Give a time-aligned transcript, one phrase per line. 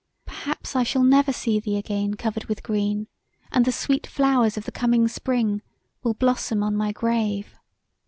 [0.25, 3.07] Perhaps I shall never see thee again covered with green,
[3.51, 5.61] and the sweet flowers of the coming spring
[6.01, 7.53] will blossom on my grave.